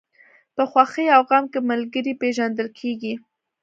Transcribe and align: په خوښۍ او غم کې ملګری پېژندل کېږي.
په 0.55 0.63
خوښۍ 0.71 1.05
او 1.15 1.21
غم 1.29 1.45
کې 1.51 1.59
ملګری 1.71 2.13
پېژندل 2.21 2.67
کېږي. 2.79 3.13